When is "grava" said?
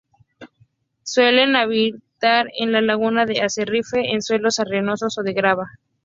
5.33-5.69